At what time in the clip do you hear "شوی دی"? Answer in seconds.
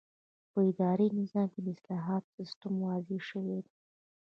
3.29-3.73